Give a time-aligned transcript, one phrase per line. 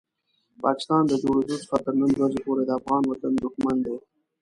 [0.63, 3.95] پاکستان د جوړېدو څخه تر نن ورځې پورې د افغان وطن دښمن دی.